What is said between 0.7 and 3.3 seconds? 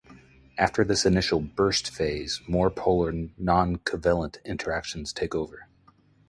this initial "burst phase," more polar